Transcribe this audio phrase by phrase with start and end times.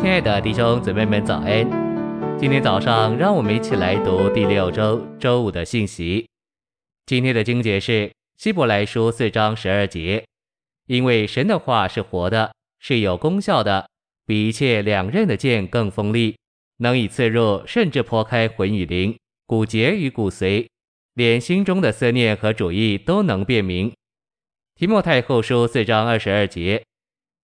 [0.00, 2.38] 亲爱的弟兄姊妹们，早安！
[2.38, 6.26] 今天早上，让我们一起来读第六周周五的信息。
[7.04, 10.24] 今天的经节是希伯来书四章十二节，
[10.86, 13.90] 因为神的话是活的，是有功效的，
[14.24, 16.34] 比一切两刃的剑更锋利，
[16.78, 19.14] 能以刺入，甚至剖开魂与灵、
[19.46, 20.66] 骨节与骨髓，
[21.12, 23.92] 连心中的思念和主意都能辨明。
[24.74, 26.82] 提摩太后书四章二十二节，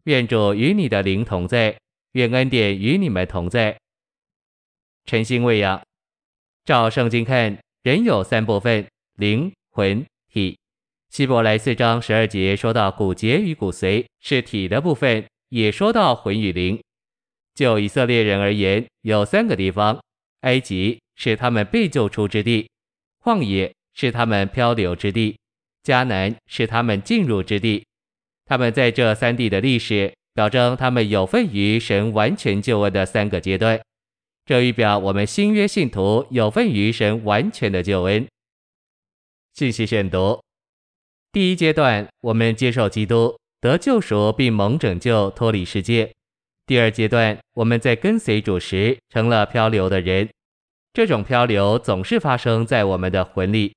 [0.04, 1.76] 愿主与你的灵同在。
[2.16, 3.76] 愿恩典与你们同在。
[5.04, 5.82] 晨星喂养，
[6.64, 8.88] 照圣经看，人有三部分：
[9.18, 10.02] 灵、魂、
[10.32, 10.58] 体。
[11.10, 16.82] 希伯来四章十二节说到骨节与骨髓是体的部分，也说到魂与灵。
[17.54, 20.02] 就以色列人而言，有三个地方：
[20.40, 22.66] 埃及是他们被救出之地，
[23.22, 25.38] 旷野是他们漂流之地，
[25.84, 27.84] 迦南是他们进入之地。
[28.46, 30.14] 他们在这三地的历史。
[30.36, 33.80] 表征他们有份于神完全救恩的三个阶段，
[34.44, 38.26] 这预表我们新约信徒有份于神完全的救恩。
[39.54, 40.38] 信息选读：
[41.32, 46.10] 第一阶段，我们接受基督得救赎，并蒙拯救脱离世界；
[46.66, 50.28] 第二阶段，我们在跟随主时成了漂流的人，
[50.92, 53.72] 这种漂流总是发生在我们的魂里；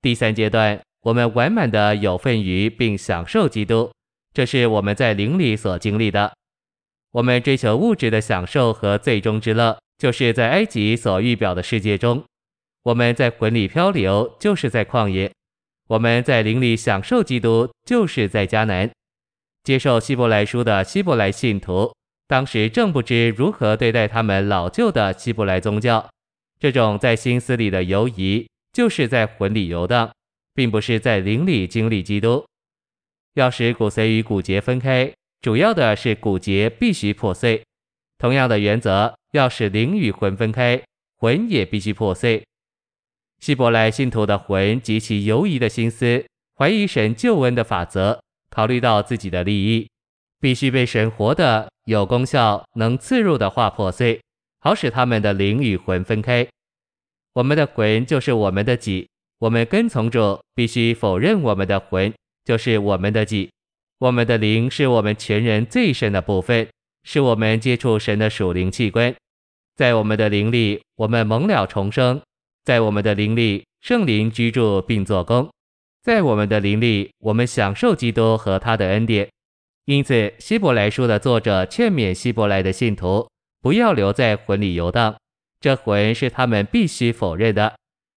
[0.00, 3.92] 第三阶段，我们完满的有份于并享受基督。
[4.34, 6.32] 这是我们在灵里所经历的。
[7.12, 12.24] 我们追求物质的享受和最终之乐，就是在埃及所预表的世界中；
[12.84, 15.30] 我们在魂里漂流，就是在旷野；
[15.88, 18.90] 我们在灵里享受基督，就是在迦南。
[19.62, 21.94] 接受希伯来书的希伯来信徒，
[22.26, 26.08] 当时正不知如何对待他们老旧的希伯来宗教。
[26.58, 30.10] 这种在心思里的游移，就是在魂里游荡，
[30.54, 32.44] 并不是在灵里经历基督。
[33.34, 37.62] 要使骨髓与骨节分开，主要的是骨节必须破碎。
[38.18, 40.82] 同样的原则，要使灵与魂分开，
[41.16, 42.44] 魂也必须破碎。
[43.40, 49.88] 希伯来信徒的魂极其犹疑的心思，怀疑神救恩的法则，考虑到自己的利益，
[50.38, 54.20] 必须被神活的、有功效、能刺入的话破碎，
[54.60, 56.46] 好使他们的灵与魂分开。
[57.32, 62.12] 我们的魂就是我们的己，我们跟从主，必须否认我们的魂。
[62.44, 63.50] 就是我们的己，
[63.98, 66.68] 我们的灵是我们全人最深的部分，
[67.04, 69.14] 是我们接触神的属灵器官。
[69.76, 72.20] 在我们的灵里，我们蒙了重生；
[72.64, 75.48] 在我们的灵里，圣灵居住并做工；
[76.02, 79.28] 在我们的灵里，我们享受基督和他的恩典。
[79.86, 83.28] 因此，希伯来书的作者劝勉希伯来的信徒，
[83.60, 85.16] 不要留在魂里游荡，
[85.60, 87.74] 这魂是他们必须否认的，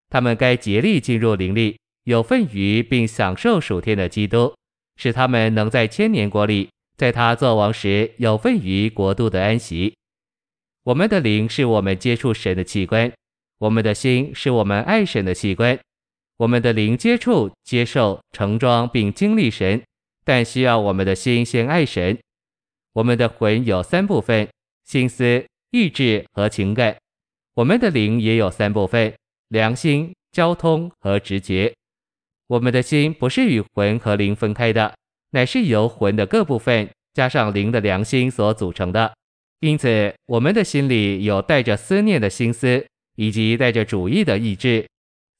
[0.09, 1.77] 他们该竭力进入灵里。
[2.05, 4.53] 有份于并享受属天的基督，
[4.95, 9.95] 使他们能在千年国里，在他作王时有份于国度的安息。
[10.83, 13.11] 我们的灵是我们接触神的器官，
[13.57, 15.79] 我们的心是我们爱神的器官。
[16.37, 19.81] 我们的灵接触、接受、承装并经历神，
[20.23, 22.19] 但需要我们的心先爱神。
[22.93, 24.47] 我们的魂有三部分：
[24.83, 26.95] 心思、意志和情感。
[27.55, 29.11] 我们的灵也有三部分：
[29.47, 31.73] 良心、交通和直觉。
[32.47, 34.93] 我们的心不是与魂和灵分开的，
[35.31, 39.13] 乃是由魂的各部分加上灵的良心所组成的。
[39.61, 42.85] 因此，我们的心里有带着思念的心思，
[43.15, 44.85] 以及带着主意的意志。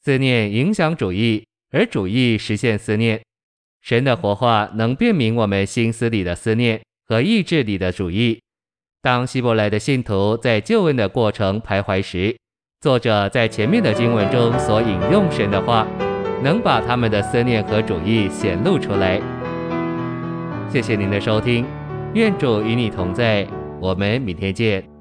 [0.04, 3.22] 思念影响主意，而主意实现思念。
[3.82, 8.42] 神的活话能辨明我们心思里的思念和意志里的主意。
[9.02, 12.36] 当希伯来的信徒在救恩的过程徘徊时，
[12.82, 15.88] 作者在前面的经文中所引用神的话。
[16.44, 19.20] 能把他们的思念和主义显露出来。
[20.70, 21.66] 谢谢您的收听，
[22.14, 23.48] 愿主与你同在，
[23.80, 24.95] 我们明天见。